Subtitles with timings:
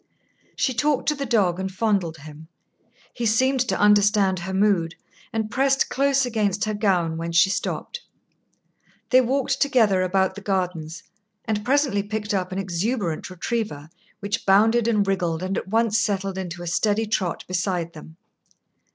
[0.55, 2.47] She talked to the dog and fondled him.
[3.13, 4.95] He seemed to understand her mood,
[5.31, 8.01] and pressed close against her gown when she stopped.
[9.11, 11.03] They walked together about the gardens,
[11.45, 13.91] and presently picked up an exuberant retriever,
[14.21, 18.17] which bounded and wriggled and at once settled into a steady trot beside them.